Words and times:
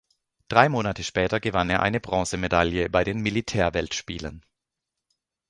Drei 0.47 0.67
Monate 0.67 1.03
später 1.03 1.39
gewann 1.39 1.69
er 1.69 1.83
eine 1.83 1.99
Bronzemedaille 1.99 2.89
bei 2.89 3.03
den 3.03 3.19
Militärweltspielen. 3.21 4.43